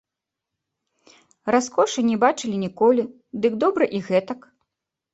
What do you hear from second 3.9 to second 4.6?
і гэтак.